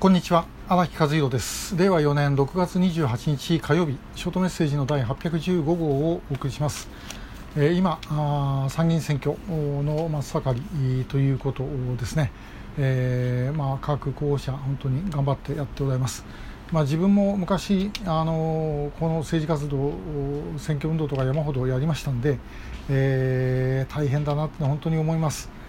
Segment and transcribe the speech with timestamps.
[0.00, 0.46] こんにちは。
[0.66, 1.76] 荒木和弘です。
[1.76, 3.98] 令和4年6月28日火曜日。
[4.16, 6.88] ショートメッセージの第815号をお送りします、
[7.54, 8.00] えー、今
[8.70, 10.62] 参議院選挙の真っ盛
[10.98, 11.64] りということ
[11.98, 12.32] ですね、
[12.78, 16.24] えー、まあ、各候補者本当に頑張ってやっておられます。
[16.72, 19.92] まあ、自分も昔あのこの政治活動
[20.56, 22.38] 選挙運動とか山ほどやりましたんで、
[22.88, 25.59] えー、大変だなって本当に思います。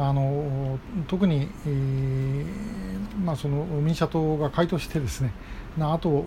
[0.00, 0.78] あの
[1.08, 5.32] 特に、えー、まあ、その民社党が回答してですね
[5.78, 6.24] あとやっ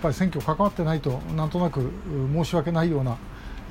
[0.00, 1.90] ぱり選挙関わってないとなんとなく
[2.32, 3.18] 申し訳ないような、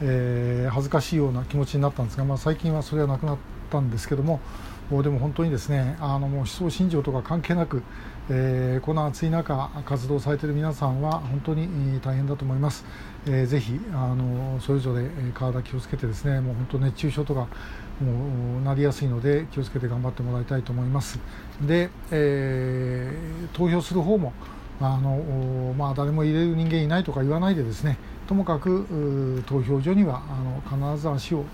[0.02, 3.38] えー、恥ずかしいような気持ちになったんですが、まあ、最近はそれはなくなっ
[3.72, 4.42] たんですけども
[4.90, 7.84] でも本当にですねあのもう思想信条とか関係なく、
[8.30, 12.86] えー、この暑い中活動されている皆さんは本当に大変だと思います、
[13.26, 17.48] えー、ぜひあのそれぞれ体気をつけてですねもう本当熱中症とか
[18.02, 21.20] もうなりやすいので気をつけて頑張ってもらいたいと思います。
[21.62, 24.32] で、えー、投票する方も
[24.80, 31.46] あのまあ、誰も入れる人間いないとか言わないでですねともかく投票所にはあの必ず足を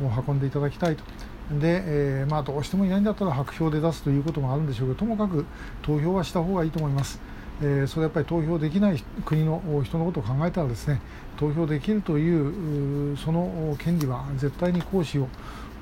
[0.00, 1.04] 運んでいただきたいと
[1.50, 5.46] で、えー、まあ、どうしてもいないんだったら白票で出すということもあるんでしょうけどともかく
[5.82, 7.20] 投票はした方がいいと思います。
[7.62, 11.00] えー、それやっぱり投票できない国の人のことを考えたらですね
[11.38, 15.28] 投票できるというその権利は絶対に行使を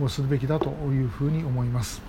[0.09, 2.01] するべきだというふうに思います。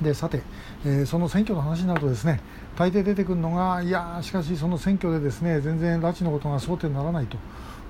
[0.00, 0.42] でさて、
[0.84, 2.40] えー、その選挙の話になるとですね
[2.76, 7.36] 大抵出てくるのがいやしかしその選挙でですね全然拉致のことが争点にならないと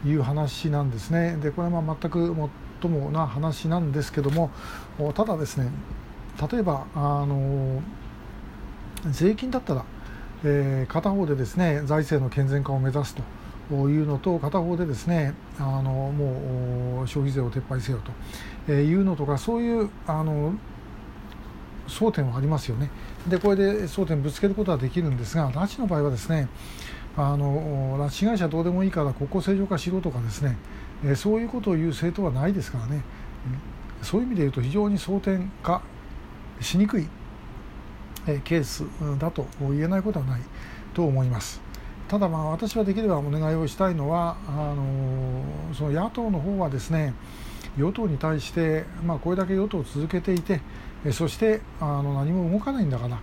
[0.07, 2.35] いう話なんですねでこれはまあ全く
[2.83, 4.51] ともな話なんですけども
[5.15, 5.71] ただですね
[6.51, 7.81] 例えばあの
[9.11, 9.85] 税金だったら、
[10.45, 13.23] えー、片方でですね財政の健全化を目指すと
[13.89, 18.01] いうのと片方でですねあのもう消費税を撤廃せよ
[18.67, 20.55] というのとかそういうあの
[21.89, 22.91] 争点はありますよね。
[23.29, 26.49] でこれで争点ぶつけることはできるんですが拉致の場合はですね
[27.17, 30.57] あの拉致被害者どうでもいいから国交正常化しろとかですね
[31.05, 33.03] えそういうことを言う政党はないですからね、うん
[34.03, 35.81] そういう意味で言うと非常に争点化
[36.61, 37.07] しにくい、
[38.27, 38.85] えケース
[39.19, 40.41] だと言えないことはない
[40.93, 41.61] と思います。
[42.09, 47.15] ただまあ私はできればお願いをしたいのはあのその野党の方はですね
[47.79, 50.61] 与党に対して、まあ、これだけ与党を続けていて
[51.13, 53.19] そしてあの何も動かないんだから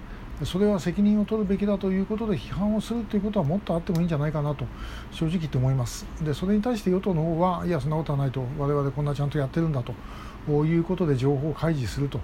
[0.46, 4.66] それは責任を取るべきだということで批判をするということはもっとあってもいいんじゃないかなと
[5.12, 9.94] 正直言って思いますでそれに対して与党の方はいやそんなことはないと我々こんなちゃんとやってるんだと
[10.66, 12.20] いうことで情報を開示すると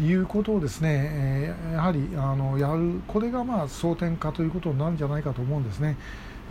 [0.00, 5.96] いうことをですね、え、やはりあのやるこれがまあ争点化ということになるんじゃないかと思うんですね。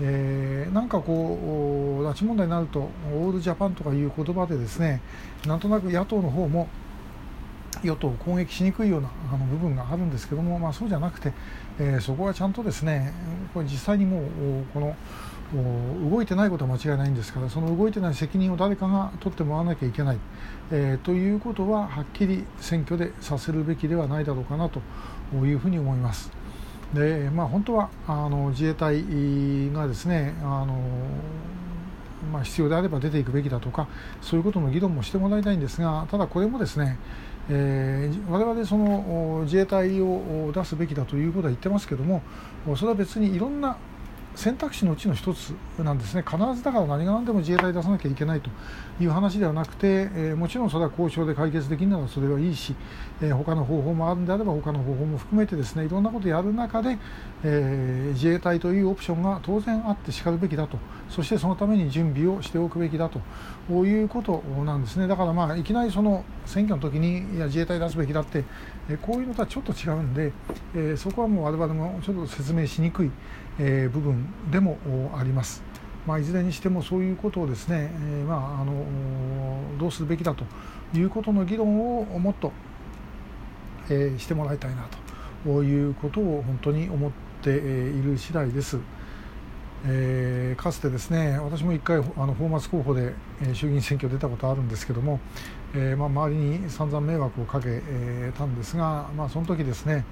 [0.02, 5.02] えー、なんかこう拉致問題になるとオールジャパンとかいう言葉でですね
[5.46, 6.70] なんとなく野党の方も
[7.84, 11.34] 与党を攻撃しにくいようなあの部分があるんですけども、まあ、そうじゃなくて、
[11.80, 13.14] えー、そこはちゃんとですね
[13.54, 14.26] これ実際にもう
[14.74, 14.96] この
[16.10, 20.18] 動いてないことは間違いないんですからその動いてない責任を誰かが取ってもらわなきゃいけない、
[20.72, 24.82] えー、ということははっきり選挙でさせるべきではないだろうかなと
[25.34, 26.32] いうふうに思います。
[26.94, 29.04] でまあ、本当はあの自衛隊
[29.72, 30.82] がですねあの
[32.34, 33.88] まあ、必要であれば出ていくべきだとか
[34.22, 36.98] そういうことの議論もしてもらいたいんですがただこれもですね
[37.52, 42.22] えー、我々その自衛隊を出すべきだということは言ってますけども
[42.76, 43.78] それは別にいろんな
[44.36, 48.50] 選択肢のうちの一つなんですね、必ずだから何が何でも自衛隊出さなきゃいけないと
[49.02, 52.76] いう話ではなくて、えー、もちろんそれは交渉で解決できるならそれはいいし、
[53.22, 56.98] えー、他の方法もあるんであれば、他の方法も含めてですねいろんなことをやる中で、
[57.44, 60.78] えー、自衛隊というオプションが当然あってしかるべきだと、
[61.10, 63.20] そしてそのために準備をしておくべきだと
[63.86, 68.46] いうことなんですね、だからまあいきなりその選挙の時にいや自衛隊出すべきだって、
[68.90, 70.32] えこういうのとはちょっと違うんで、
[70.76, 73.12] えそこはもう我々もちょっと説明しにくい、
[73.60, 74.78] え部分でも
[75.16, 75.62] あります。
[76.08, 78.86] まあ、いずれにしてもそういうことをですね、えー、まあ、あの
[79.78, 80.46] どうするべきだと
[80.94, 82.52] いうことの議論をもっと、
[83.90, 84.88] えー、してもらいたいな
[85.44, 87.12] ということを本当に思っ
[87.44, 88.80] ている次第です。
[89.86, 95.22] えー、かつてですね私も1回あのフォーマス候補で、え衆議院選挙出たことあるんですけども、
[95.74, 97.82] えまあ、周りに散々迷惑をかけ、
[98.38, 100.04] たんですが、まあ、その時ですね、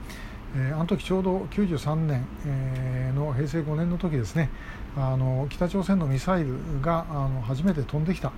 [0.56, 4.50] えー、あの時ちょうど93年、えー、の平成5年の時ですね
[4.96, 8.32] あの北朝鮮のミサイルがあの初めて飛んできた、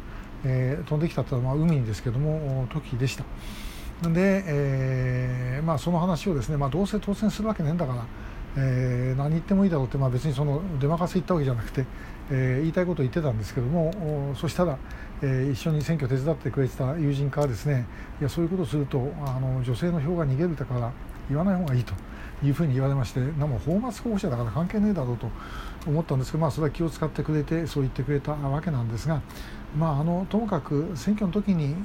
[0.44, 3.23] えー、飛んできたというのは、まあ、海ですけども時でした。
[4.07, 8.06] で、えーまあ、その話をですね、まあ、どうせ当選するわけねえんだから、
[8.57, 11.85] えー、何言ってもいいだろうって、まあ、別にその出任せ言ったわけじゃなくて、
[12.31, 14.77] えー、言いたいことを言ってたんですけどもそしたら、
[15.21, 17.85] えー、一緒に選挙手伝ってくれてた友人からですね
[18.21, 20.91] いやそういうことをするとあの女性の票が逃げるだから
[21.30, 21.94] 言わない方がいいと
[22.44, 25.30] いうふうに言われましてなも泡沫候補者だから関係ねえだろうと
[25.88, 29.22] 思ったんですけど、まあ、それは気を使ってくれてそう言ってくれたわけなんですが、
[29.78, 31.76] まあ、あのともかく選挙の時に、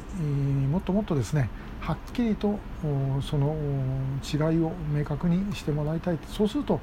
[0.69, 1.51] もっともっとですね
[1.81, 2.59] はっきりと
[3.21, 3.57] その
[4.23, 6.81] 違いを明確にしてもらいたいそうすると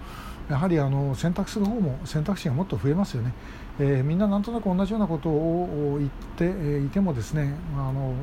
[0.49, 3.33] やはりあの選択する方も選択肢がもっと増えますよね、
[3.79, 8.13] えー、みんななんとなく同じようなことを言っていてもですねあの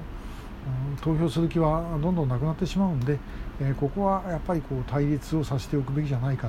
[1.00, 3.18] 投票する気はどんどんなくなってしまうんで、
[3.60, 6.48] えここはやっぱりこう対立をさせておくべきじゃないか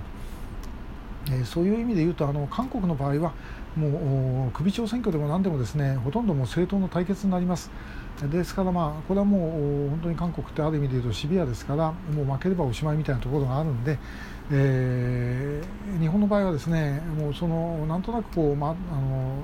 [1.28, 3.34] と、えそういう意味で言うとあの韓国の場合は
[3.76, 7.72] もう首長選挙でも何でもですねほとんどもう政党の対決になります。
[8.28, 13.98] ですから、まあ、これはもう本当に韓国ってある意味で言うとシビアですからもう負ければおしまいみたいなところがあるんで、
[14.52, 19.36] えー、日本の場合はですねもうそのなんとなくこう、ま、あの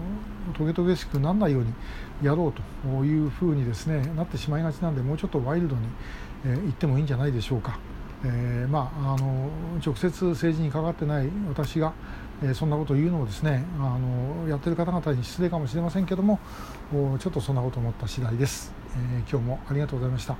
[0.53, 1.73] トゲトゲしくならないように
[2.21, 5.81] やろうというふうにですねなってしまいがちなんでもうちょっとワイルドに、
[6.45, 7.79] えー、言ってもいいんじゃないでしょうか。
[8.23, 9.49] えー、まあ、あの
[9.85, 11.93] 直接政治に関わってない私が、
[12.41, 16.39] えー、そんなことを言うのもですねあのやってる方々に失礼かもしれませんけども
[17.19, 20.33] ちょっとそんなこと思った次第です、えー、今日もありがとうございました。